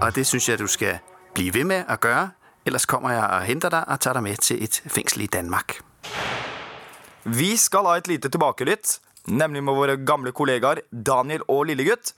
[0.00, 0.98] Og det synes jeg, du skal
[1.34, 2.30] blive ved med at gøre.
[2.66, 5.74] Ellers kommer jeg og henter dig og tager dig med til et fængsel i Danmark.
[7.24, 12.14] Vi skal ha et lite tilbakelytt, nemlig med våre gamle kollegaer Daniel og Lillegutt.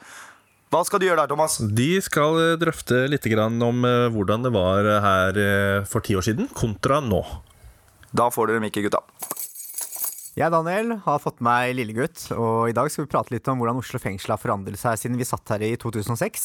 [0.69, 1.57] Hva skal du gjøre der, Thomas?
[1.59, 6.27] De skal eh, drøfte litt om eh, hvordan det var eh, her for ti år
[6.27, 7.23] siden, kontra nå.
[8.13, 9.01] Da får dere ikke gutta.
[10.39, 13.81] Jeg, Daniel, har fått meg lillegutt, og i dag skal vi prate litt om hvordan
[13.81, 16.45] Oslo fengsel har forandret seg siden vi satt her i 2006.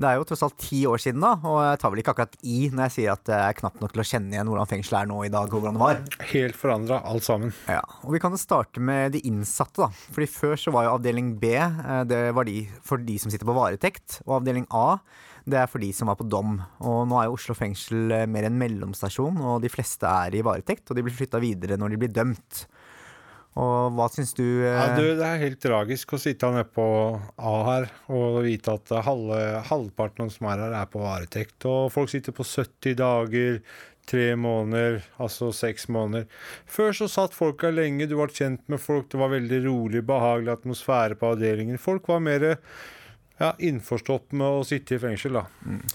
[0.00, 2.38] Det er jo tross alt ti år siden da, og jeg tar vel ikke akkurat
[2.40, 5.02] i når jeg sier at det er knapt nok til å kjenne igjen hvordan fengselet
[5.02, 6.00] er nå i dag, og hvordan det var.
[6.32, 7.52] Helt forandra, alt sammen.
[7.68, 9.84] Ja, og Vi kan jo starte med de innsatte.
[9.84, 9.90] da.
[10.16, 13.44] Fordi Før så var jo avdeling B eh, det var de for de som sitter
[13.44, 14.22] på varetekt.
[14.24, 14.96] Og avdeling A
[15.46, 16.56] det er for de som var på dom.
[16.82, 20.42] Og Nå er jo Oslo fengsel eh, mer en mellomstasjon, og de fleste er i
[20.46, 20.88] varetekt.
[20.88, 22.64] Og de blir flytta videre når de blir dømt.
[23.56, 24.42] Og hva syns du?
[24.60, 26.84] eh, Ja, du, det er helt tragisk å sitte nede på
[27.40, 29.38] A her og vite at halve,
[29.70, 31.64] halvparten av de som er her, er på varetekt.
[31.70, 33.60] Og folk sitter på 70 dager,
[34.06, 36.28] tre måneder, altså seks måneder.
[36.70, 40.04] Før så satt folk her lenge, du ble kjent med folk, det var veldig rolig,
[40.06, 41.80] behagelig atmosfære på avdelingen.
[41.82, 42.44] Folk var mer
[43.36, 45.42] ja, innforstått med å sitte i fengsel, da.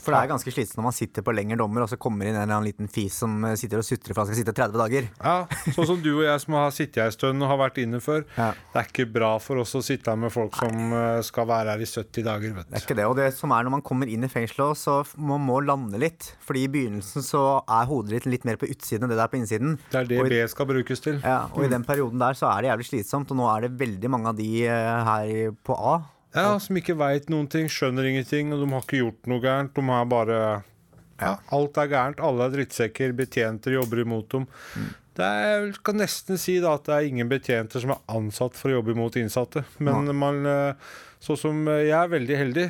[0.02, 2.36] For det er ganske slitsomt når man sitter på lengre dommer, og så kommer inn
[2.36, 4.78] en eller annen liten fis som eh, sitter og sutrer for han skal sitte 30
[4.78, 5.08] dager.
[5.18, 5.36] Ja,
[5.76, 8.02] sånn som du og jeg som har sittet her en stund og har vært inne
[8.04, 8.28] før.
[8.38, 11.02] Det er ikke bra for oss å sitte her med folk som Nei.
[11.26, 12.76] skal være her i 70 dager, vet du.
[12.76, 13.10] Det er ikke det.
[13.10, 16.32] Og det som er når man kommer inn i fengselet, så man må lande litt.
[16.46, 19.34] Fordi i begynnelsen så er hodet ditt litt mer på utsiden enn det det er
[19.34, 19.76] på innsiden.
[19.90, 21.22] Det er det B skal brukes til.
[21.26, 23.76] Ja, og i den perioden der så er det jævlig slitsomt, og nå er det
[23.82, 26.00] veldig mange av de eh, her på A.
[26.32, 29.74] Ja, som ikke veit noen ting, skjønner ingenting, og de har ikke gjort noe gærent.
[29.76, 30.40] De er bare
[31.22, 32.22] ja, Alt er gærent.
[32.24, 33.14] Alle er drittsekker.
[33.18, 34.48] Betjenter jobber imot dem.
[35.18, 38.56] Det er, jeg kan nesten si da at det er ingen betjenter som er ansatt
[38.58, 39.66] for å jobbe imot innsatte.
[39.84, 40.40] Men man,
[41.22, 42.66] så sånn som eh, jeg er veldig heldig.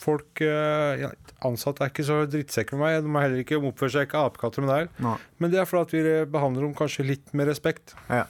[0.00, 1.10] Folk eh, ja,
[1.46, 3.04] Ansatte er ikke så drittsekker med meg.
[3.04, 4.90] De er heller ikke oppfører seg ikke apekatter med deg.
[5.04, 5.14] No.
[5.40, 7.94] Men det er fordi vi eh, behandler dem kanskje litt med respekt.
[8.10, 8.26] Ja.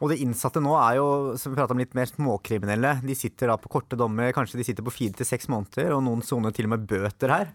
[0.00, 1.08] Og de innsatte nå er jo,
[1.40, 2.94] som vi prater om, litt mer småkriminelle.
[3.04, 6.04] De sitter da på korte dommer, kanskje de sitter på fire til seks måneder, og
[6.06, 7.52] noen soner til og med bøter her.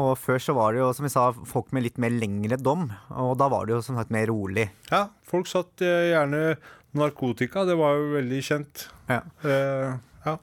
[0.00, 2.88] Og før så var det jo, som vi sa, folk med litt mer lengre dom,
[3.12, 4.70] og da var det jo som sagt mer rolig.
[4.90, 6.56] Ja, folk satt eh, gjerne
[6.96, 7.64] narkotika.
[7.68, 8.88] Det var jo veldig kjent.
[9.10, 9.22] Ja.
[9.44, 10.36] Eh, ja.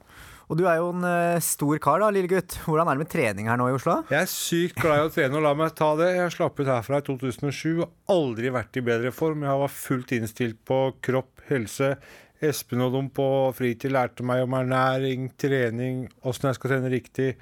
[0.48, 2.56] Og du er jo en uh, stor kar da, lille gutt.
[2.64, 3.98] Hvordan er det med trening her nå i Oslo?
[4.08, 6.08] Jeg er sykt glad i å trene, og la meg ta det.
[6.16, 9.44] Jeg slapp ut herfra i 2007 og aldri vært i bedre form.
[9.44, 11.96] Jeg var fullt innstilt på kropp, helse.
[12.40, 13.26] Espen og dem på
[13.58, 17.32] fritid lærte meg om ernæring, trening, åssen jeg skal trene riktig.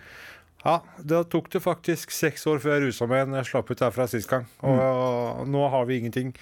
[0.67, 3.83] Ja, Da tok det faktisk seks år før jeg rusa meg når jeg slapp ut
[3.85, 4.49] herfra sist gang.
[4.67, 6.33] Og nå har vi ingenting.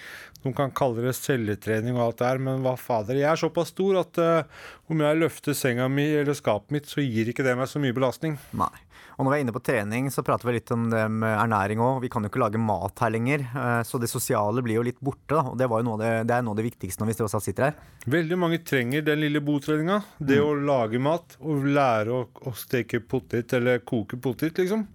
[0.41, 3.19] Noen kan kalle det celletrening og alt det her, men hva fader.
[3.21, 7.05] Jeg er såpass stor at uh, om jeg løfter senga mi eller skapet mitt, så
[7.05, 8.37] gir ikke det meg så mye belastning.
[8.57, 8.73] Nei.
[9.15, 11.79] Og når vi er inne på trening, så prater vi litt om det med ernæring
[11.83, 12.01] òg.
[12.03, 14.99] Vi kan jo ikke lage mat her lenger, eh, så det sosiale blir jo litt
[14.99, 15.31] borte.
[15.31, 17.43] da, Og det, var jo det, det er noe av det viktigste når vi også
[17.43, 17.79] sitter her.
[18.05, 20.01] Veldig mange trenger den lille botreninga.
[20.19, 24.87] Det å lage mat og lære å, å steke potet eller koke potet, liksom.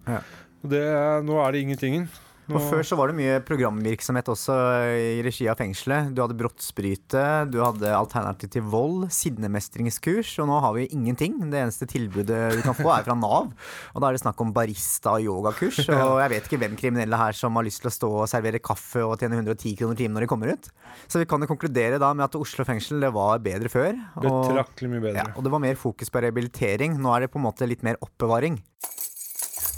[0.61, 0.83] Og det,
[1.25, 2.09] nå er det ingentingen.
[2.51, 4.55] Nå, Og Før så var det mye programvirksomhet også
[4.99, 6.09] i regi av fengselet.
[6.15, 11.37] Du hadde brottsbryte, du hadde Alternativ til vold, sinnemestringskurs, og nå har vi ingenting.
[11.51, 13.51] Det eneste tilbudet du kan få, er fra Nav.
[13.95, 15.79] Og da er det snakk om barista- og yogakurs.
[15.91, 18.59] Og jeg vet ikke hvem kriminelle her som har lyst til å stå og servere
[18.63, 20.67] kaffe og tjene 110 kroner timen når de kommer ut.
[21.07, 23.93] Så vi kan jo konkludere da med at Oslo fengsel det var bedre før.
[24.17, 25.15] og- Betraktelig mye bedre.
[25.23, 26.97] Ja, og det var mer fokus på rehabilitering.
[26.99, 28.59] Nå er det på en måte litt mer oppbevaring.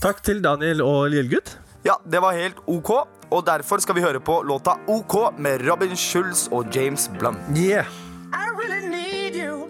[0.04, 1.54] Takk til Daniel og Lillegutt.
[1.84, 2.90] Ja, det var helt OK,
[3.28, 7.42] og derfor skal vi høre på låta OK med Robin Schulz og James Blunt.
[7.58, 7.90] Yeah.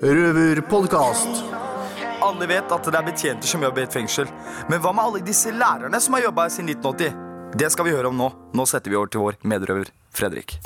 [0.03, 1.41] Røverpodkast.
[2.21, 4.29] Alle vet at det er betjenter som jobber i et fengsel.
[4.69, 7.57] Men hva med alle disse lærerne som har jobba siden 1980?
[7.57, 8.29] Det skal vi høre om nå.
[8.53, 10.59] Nå setter vi over til vår medrøver Fredrik.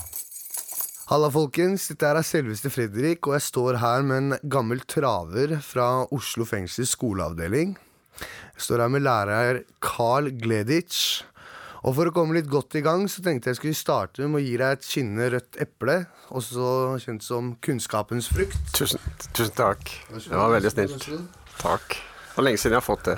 [1.08, 1.88] Halla, folkens.
[1.94, 6.92] Dette er selveste Fredrik, og jeg står her med en gammel traver fra Oslo fengsels
[6.98, 7.78] skoleavdeling.
[8.20, 11.24] Jeg står her med lærer Carl Gleditsch.
[11.86, 14.44] Og for å komme litt godt i gang, så tenkte jeg skulle starte med å
[14.44, 15.98] gi deg et skinnende rødt eple,
[16.34, 18.60] også kjent som kunnskapens frukt.
[18.78, 19.92] Tusen, tusen takk.
[20.14, 21.10] Det var veldig snilt.
[21.62, 21.98] Takk.
[22.38, 23.18] Det lenge siden jeg har fått det.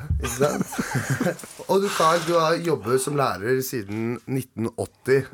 [1.69, 5.27] Og du, Carl, du har jobbet som lærer siden 1980.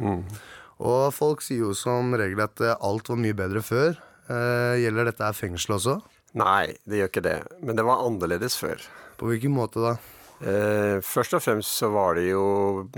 [0.82, 3.94] Og folk sier jo som regel at eh, alt var mye bedre før.
[4.26, 5.96] Eh, gjelder dette fengselet fengsel også?
[6.42, 7.38] Nei, det gjør ikke det.
[7.62, 8.82] Men det var annerledes før.
[9.20, 9.94] På hvilken måte da?
[10.42, 12.46] Eh, først og fremst så var det jo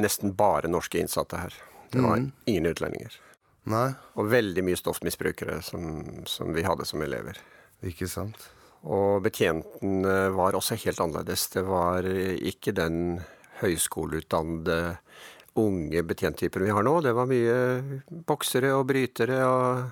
[0.01, 1.55] nesten bare norske innsatte her.
[1.91, 2.31] Det var mm.
[2.49, 3.17] ingen utlendinger.
[3.67, 3.89] Nei.
[4.15, 7.39] Og veldig mye stoffmisbrukere som, som vi hadde som elever.
[7.85, 8.49] Ikke sant.
[8.87, 11.47] Og betjenten var også helt annerledes.
[11.51, 13.19] Det var ikke den
[13.59, 14.97] høyskoleutdannede
[15.57, 16.99] unge betjenttypen vi har nå.
[17.01, 17.55] Det var mye
[18.27, 19.87] boksere og brytere og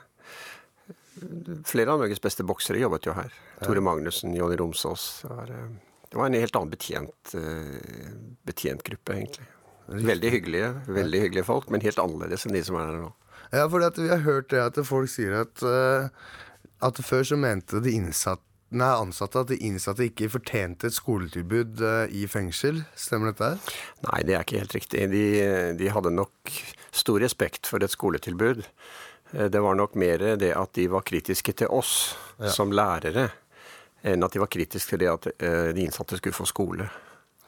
[1.66, 3.32] Flere av Norges beste boksere jobbet jo her.
[3.64, 5.22] Tore Magnussen, Jonny Romsås.
[5.22, 5.70] Det var, eh,
[6.16, 8.12] det var en helt annen betjent, eh,
[8.48, 9.48] betjentgruppe, egentlig.
[10.08, 13.10] Veldig hyggelige, veldig hyggelige folk, men helt annerledes enn de som er her nå.
[13.52, 16.08] Ja, for vi har hørt det at folk sier at, eh,
[16.88, 18.42] at før så mente de innsatte
[18.76, 22.82] Nei, ansatte at de innsatte ikke fortjente et skoletilbud eh, i fengsel.
[22.98, 23.76] Stemmer dette her?
[24.08, 25.04] Nei, det er ikke helt riktig.
[25.12, 25.26] De,
[25.78, 26.52] de hadde nok
[26.96, 28.64] stor respekt for et skoletilbud.
[29.36, 32.50] Det var nok mer det at de var kritiske til oss Ja.
[32.52, 33.30] som lærere,
[34.06, 36.90] enn at de var kritiske til det at eh, de innsatte skulle få skole.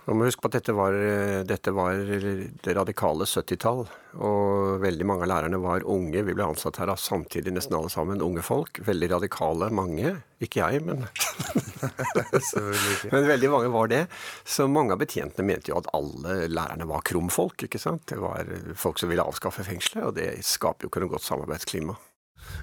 [0.07, 3.81] Man må huske på at dette var, eh, dette var det radikale 70-tall,
[4.23, 6.21] og veldig mange av lærerne var unge.
[6.23, 8.79] Vi ble ansatt her av samtidig nesten alle sammen unge folk.
[8.87, 10.13] Veldig radikale, mange.
[10.39, 11.03] Ikke jeg, men
[13.11, 14.05] Men veldig mange var det.
[14.47, 17.67] Så mange av betjentene mente jo at alle lærerne var krumfolk.
[17.67, 18.07] ikke sant?
[18.07, 18.47] Det var
[18.79, 21.99] folk som ville avskaffe fengselet, og det skaper jo ikke noe godt samarbeidsklima.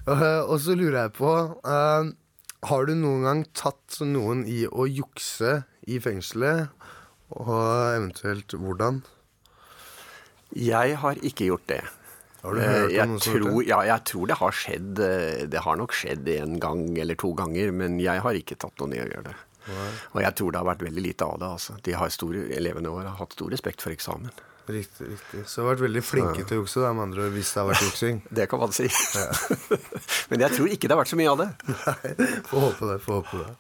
[0.09, 2.15] Og så lurer jeg på eh,
[2.71, 6.71] Har du noen gang tatt noen i å jukse i fengselet,
[7.35, 7.51] og
[7.99, 9.03] eventuelt hvordan?
[10.55, 11.81] Jeg har ikke gjort det.
[12.45, 13.69] Har du Eh, hørt om jeg som har gjort tror, det?
[13.69, 14.99] ja, jeg tror det har skjedd.
[15.01, 18.77] eh, Det har nok skjedd en gang eller to ganger, men jeg har ikke tatt
[18.81, 19.35] noen i å gjøre det.
[20.15, 21.47] Og jeg tror det har vært veldig lite av det.
[21.49, 21.77] Altså.
[21.83, 24.31] De har store, elevene våre har hatt stor respekt for eksamen.
[24.65, 25.43] Riktig, riktig.
[25.45, 27.61] Så du har vært veldig flinke til å jukse, da, med andre ord, hvis det
[27.61, 28.23] har vært juksing.
[28.33, 28.87] Det kan man si.
[30.31, 31.49] Men jeg tror ikke det har vært så mye av det.
[32.49, 32.99] Får håpe det.
[33.05, 33.51] får håpe det.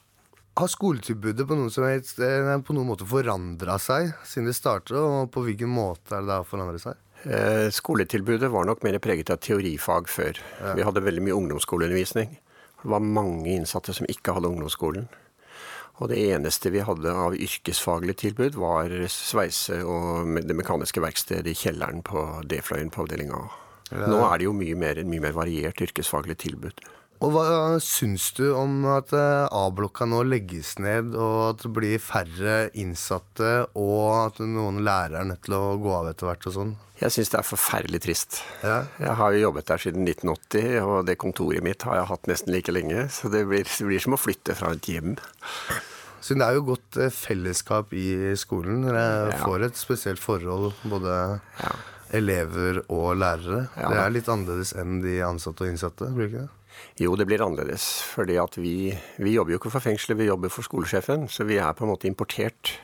[0.54, 4.94] Har skoletilbudet på noen, som helst, eh, på noen måte forandra seg siden det startet,
[4.96, 7.00] og på hvilken måte er det da forandret seg?
[7.24, 10.38] Eh, Skoletilbudet var nok mer preget av teorifag før.
[10.78, 12.36] Vi hadde veldig mye ungdomsskoleundervisning.
[12.84, 15.08] Det var mange innsatte som ikke hadde ungdomsskolen.
[16.02, 21.58] Og det eneste vi hadde av yrkesfaglig tilbud, var sveise og det mekaniske verkstedet i
[21.58, 23.44] kjelleren på D-fløyen på avdeling A.
[23.94, 26.82] Nå er det jo mye mer, mye mer variert yrkesfaglig tilbud.
[27.22, 27.44] Og hva
[27.82, 33.52] syns du om at eh, A-blokka nå legges ned, og at det blir færre innsatte,
[33.78, 36.74] og at noen lærere er nødt til å gå av etter hvert og sånn?
[37.00, 38.36] Jeg syns det er forferdelig trist.
[38.62, 42.54] Jeg har jo jobbet der siden 1980, og det kontoret mitt har jeg hatt nesten
[42.54, 43.08] like lenge.
[43.14, 45.16] Så det blir, det blir som å flytte fra et hjem.
[46.24, 48.86] Så det er jo godt eh, fellesskap i skolen.
[48.86, 51.18] Dere får et spesielt forhold, både
[52.14, 53.66] elever og lærere.
[53.76, 53.90] Ja.
[53.90, 56.52] Det er litt annerledes enn de ansatte og innsatte, blir ikke det?
[57.00, 58.02] Jo, det blir annerledes.
[58.14, 61.28] fordi at vi, vi jobber jo ikke for fengselet, vi jobber for skolesjefen.
[61.28, 62.76] Så vi er på en måte importert.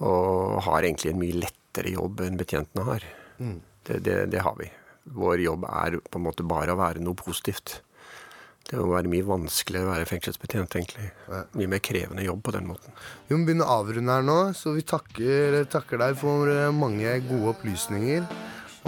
[0.00, 3.04] Og har egentlig en mye lettere jobb enn betjentene har.
[3.38, 3.60] Mm.
[3.84, 4.70] Det, det, det har vi.
[5.16, 7.80] Vår jobb er på en måte bare å være noe positivt.
[8.70, 11.08] Det må være mye vanskeligere å være fengselsbetjent, egentlig.
[11.58, 12.94] Mye mer krevende jobb på den måten.
[13.26, 17.56] Vi må begynne å avrunde her nå, så vi takker, takker deg for mange gode
[17.56, 18.28] opplysninger.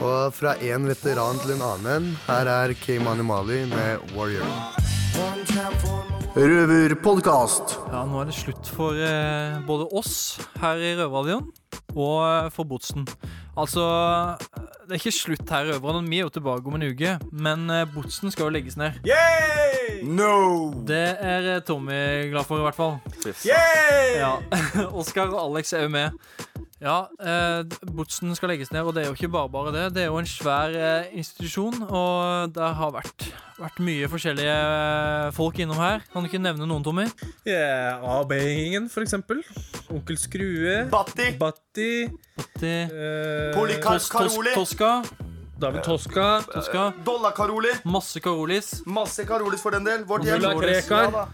[0.01, 2.97] Og fra en veteran til en annen, her er K.
[3.03, 4.49] Manimali med Warrior.
[6.33, 7.77] Røverpodkast.
[7.93, 10.15] Ja, nå er det slutt for eh, både oss
[10.63, 11.51] her i Røverradioen
[11.93, 13.05] og eh, for Botsen.
[13.53, 16.09] Altså, eh, det er ikke slutt her i Røverradioen.
[16.09, 18.97] Vi er jo tilbake om en uke, men eh, Botsen skal jo legges ned.
[20.09, 20.73] No!
[20.89, 22.97] Det er eh, Tommy glad for, i hvert fall.
[23.45, 24.17] Yay!
[24.23, 24.33] Ja.
[25.03, 26.17] Oskar og Alex er jo med.
[26.83, 27.63] Ja, eh,
[27.95, 29.85] Botsen skal legges ned, og det er jo ikke bare bare det.
[29.95, 33.27] Det er jo en svær eh, institusjon, og det har vært,
[33.61, 36.03] vært mye forskjellige eh, folk innom her.
[36.11, 37.05] Kan du ikke nevne noen, Tommy?
[37.47, 39.45] Ja, AB-gjengen, for eksempel.
[39.95, 40.81] Onkel Skrue.
[40.91, 41.29] Batti.
[41.39, 41.91] Batti.
[42.41, 42.73] Batti.
[42.91, 44.57] Eh, Polycarp Tos- tos- Karoli.
[44.59, 44.93] Toska.
[45.63, 46.29] David Toska.
[46.51, 46.89] Toska.
[47.07, 47.77] Dollar-Karoli.
[47.87, 48.81] Masse Karolis.
[48.91, 50.03] Masse Karolis for den del.
[50.11, 50.41] Vårt hjem.
[50.43, 51.29] Mulla Krekar.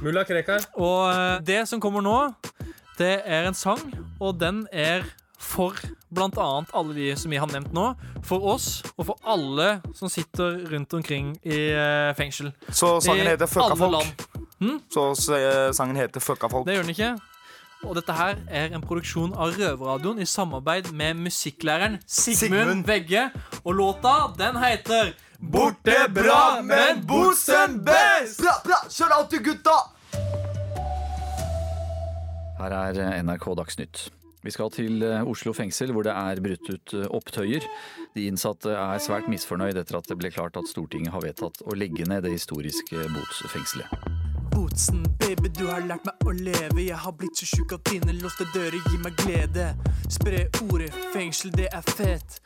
[0.00, 0.64] Mulla Krekar.
[0.80, 2.16] Og eh, det som kommer nå,
[2.98, 3.80] det er en sang,
[4.20, 5.06] og den er
[5.38, 5.76] for
[6.18, 7.92] annet alle de som vi har nevnt nå.
[8.26, 12.52] For oss, og for alle som sitter rundt omkring i eh, fengsel.
[12.68, 14.28] Så sangen I heter Fucka folk.
[14.58, 14.80] Hm?
[14.90, 16.66] Så eh, sangen heter Fucka folk.
[16.66, 17.12] Det gjør den ikke.
[17.86, 22.82] Og dette her er en produksjon av Røverradioen i samarbeid med musikklæreren Sigmund.
[22.88, 23.28] Vegge.
[23.62, 28.40] Og låta, den heter Borte bra, men Bosen best!
[28.42, 29.76] Bra, bra, kjør av til gutta!
[32.58, 34.08] Her er eh, NRK Dagsnytt.
[34.42, 37.66] Vi skal til eh, Oslo fengsel, hvor det er brutt ut eh, opptøyer.
[38.16, 41.78] De innsatte er svært misfornøyd etter at det ble klart at Stortinget har vedtatt å
[41.78, 44.27] legge ned det historiske botsfengselet.
[44.50, 46.82] Botsen, baby, du har lært meg å leve.
[46.82, 49.70] Jeg har blitt så sjuk at dine låste dører gir meg glede.
[50.08, 52.38] Spre ordet fengsel, det er fett.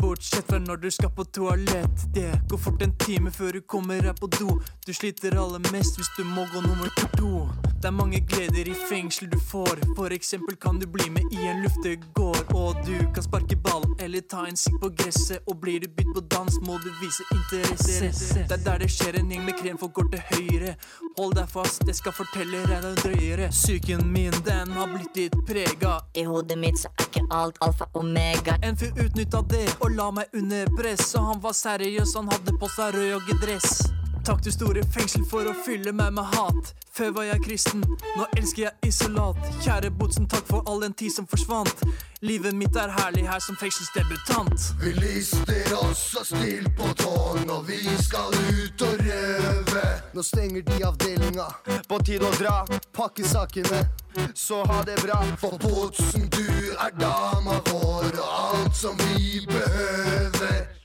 [0.00, 2.06] Bortsett fra når du skal på toalett.
[2.14, 4.60] Det går fort en time før du kommer her på do.
[4.86, 7.48] Du sliter aller mest hvis du må gå nummer to.
[7.80, 9.78] Det er mange gleder i fengsel du får.
[9.96, 12.52] For eksempel kan du bli med i en luftegård.
[12.54, 15.40] Og du kan sparke ball eller ta en sigg på gresset.
[15.46, 18.10] Og blir du bytt på dans, må du vise interesse.
[18.48, 20.74] Det er der det skjer en gjeng med krenfolk går til høyre.
[21.18, 23.50] Hold deg fast, jeg skal fortelle deg noe drøyere.
[23.52, 25.98] Psyken min, den har blitt litt prega.
[26.14, 28.56] I hodet mitt så er ikke alt alfa omega.
[28.62, 31.14] En fyr utnytta det og la meg under press.
[31.18, 33.99] Og han var seriøs, han hadde på seg rød joggedress.
[34.24, 36.74] Takk du store fengsel for å fylle meg med hat.
[36.92, 37.84] Før var jeg kristen,
[38.18, 39.38] nå elsker jeg isolat.
[39.64, 41.84] Kjære Botsen, takk for all den tid som forsvant.
[42.20, 44.66] Livet mitt er herlig her som fengselsdebutant.
[44.82, 49.86] Vi lister oss og stil på tårn, og vi skal ut og røve.
[50.14, 51.48] Nå stenger de avdelinga.
[51.88, 52.58] På tide å dra.
[52.92, 53.86] Pakke sakene.
[54.34, 55.22] Så ha det bra.
[55.40, 60.79] For Botsen, du er dama vår, og alt som vi behøver.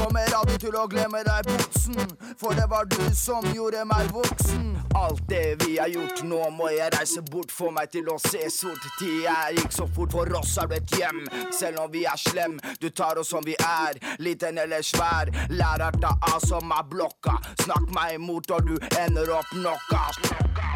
[0.00, 1.98] Kommer aldri til å glemme deg, Botsen,
[2.40, 4.70] for det var du som gjorde meg voksen.
[4.96, 8.48] Alt det vi har gjort, nå må jeg reise bort, få meg til å se
[8.50, 8.80] sort.
[8.96, 11.20] Tida gikk så fort, for oss er du et hjem,
[11.52, 12.56] selv om vi er slem.
[12.80, 15.28] Du tar oss som vi er, liten eller svær.
[15.52, 17.36] Lærer ta av som er blokka.
[17.66, 20.06] Snakk meg imot, og du ender opp knocka.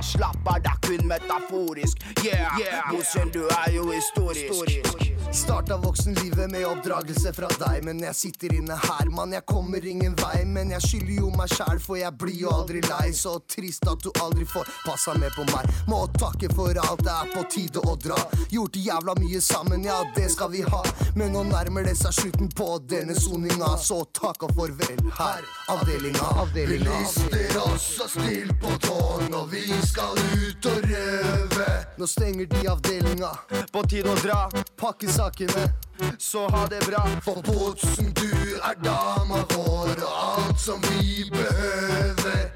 [0.05, 2.05] slapp av, det er kun metaforisk.
[2.21, 5.14] Yeah, synd du er jo historisk.
[5.33, 9.33] Starta voksenlivet med oppdragelse fra deg, men jeg sitter inne her, mann.
[9.33, 12.83] Jeg kommer ingen vei, men jeg skylder jo meg sjæl, for jeg blir jo aldri
[12.87, 13.11] lei.
[13.15, 15.71] Så trist at du aldri får passa med på meg.
[15.91, 18.19] Må takke for alt, det er på tide å dra.
[18.53, 20.83] Gjort jævla mye sammen, ja, det skal vi ha.
[21.17, 25.45] Men nå nærmer det seg slutten på denne soninga, så takk og farvel her,
[25.75, 27.01] avdelinga, avdelinga.
[27.01, 31.69] Bilister også still på tårn, når vi skal ut og røve.
[31.99, 33.31] Nå stenger de avdelinga.
[33.73, 34.41] På tide å dra.
[34.79, 35.73] Pakke sakene.
[36.19, 37.07] Så ha det bra.
[37.23, 42.51] For Båtsen, du er dama vår, og alt som vi behøver.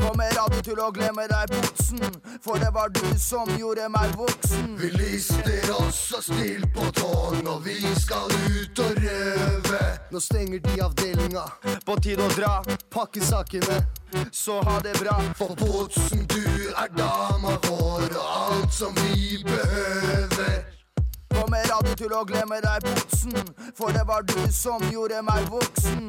[0.00, 2.02] Kommer aldri til å glemme deg, Båtsen,
[2.44, 4.74] for det var du som gjorde meg voksen.
[4.80, 9.80] Vi lister også still på tårn, og vi skal ut og røve.
[10.12, 11.46] Nå stenger de avdelinga.
[11.86, 12.58] På tide å dra.
[12.90, 13.80] Pakke sakene.
[14.30, 15.16] Så ha det bra.
[15.38, 16.44] For Båtsen, du
[16.74, 20.73] er dama vår, og alt som vi behøver.
[21.44, 23.34] Kommer aldri til å glemme deg, Botsen,
[23.76, 26.06] for det var du som gjorde meg voksen.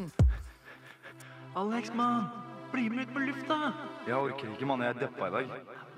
[1.60, 2.30] Alex, mann.
[2.72, 3.58] Bli med ut på lufta.
[4.08, 4.86] Jeg orker ikke, mann.
[4.86, 5.52] Jeg er deppa i dag.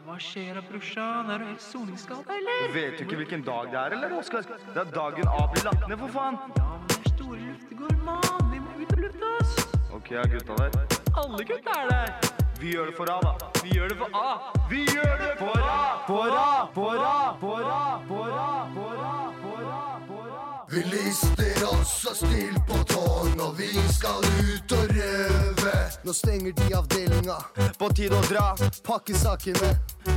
[0.08, 1.30] Hva skjer da, brorsan?
[1.30, 2.74] Er du helt soningsskada, eller?
[2.74, 4.50] Vet du ikke hvilken dag det er, eller, Oskar?
[4.72, 6.42] Det er dagen A blir lagt ned, for faen.
[6.58, 8.50] Ja, men det er store luftegård, mann.
[8.56, 9.70] Vi må ut på lufta, oss.
[10.02, 11.00] Ok, er gutta der?
[11.14, 12.37] Alle gutta er der.
[12.60, 13.50] Vi gjør det for A, da.
[13.64, 14.30] Vi gjør det for A.
[14.70, 16.04] Vi gjør det for A!
[16.08, 20.66] For A, for A, for A, for A, for A, for A, for A.
[20.70, 25.76] Vi lister oss og stil på tårn, og vi skal ut og røve.
[26.04, 27.38] Nå stenger de avdelinga.
[27.78, 28.48] På tide å dra.
[28.84, 29.76] Pakke sakene.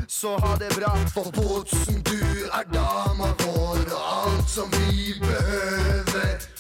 [0.09, 0.95] Så ha det bra.
[1.13, 6.60] For Båtsen, du er dama vår, og alt som vi behøver.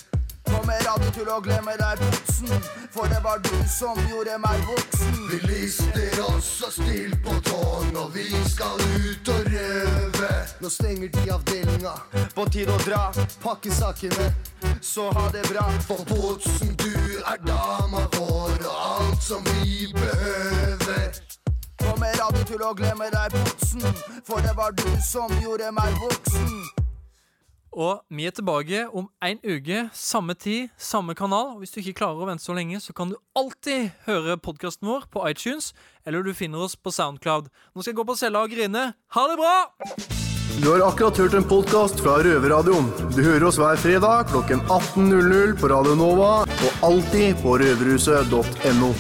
[0.71, 2.51] Kommer aldri til å glemme deg, Botsen,
[2.95, 5.17] for det var du som gjorde meg voksen.
[5.27, 10.31] Vi lister oss og stil på tårn, og vi skal ut og røve.
[10.63, 11.97] Nå stenger de avdelinga.
[12.37, 13.03] På tide å dra.
[13.43, 14.31] Pakke sakene.
[14.79, 15.67] Så ha det bra.
[15.89, 21.19] For Botsen, du er dama vår, og alt som vi behøver.
[21.83, 23.91] Kommer aldri til å glemme deg, Botsen,
[24.23, 26.80] for det var du som gjorde meg voksen.
[27.71, 31.55] Og vi er tilbake om en uke, samme tid, samme kanal.
[31.55, 34.91] Og hvis du ikke klarer å vente så lenge, så kan du alltid høre podkasten
[34.91, 35.71] vår på iTunes,
[36.07, 37.47] eller du finner oss på Soundcloud.
[37.75, 38.91] Nå skal jeg gå på cella og grine.
[39.15, 39.55] Ha det bra!
[40.61, 42.91] Du har akkurat hørt en podkast fra Røverradioen.
[43.15, 48.93] Du hører oss hver fredag klokken 18.00 på Radio Nova og alltid på røverhuset.no.